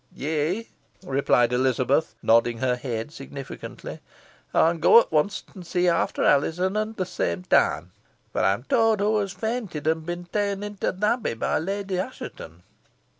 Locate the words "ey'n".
4.51-4.79